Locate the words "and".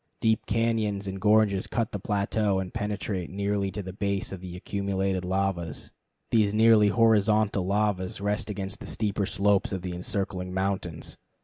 1.07-1.21, 2.57-2.73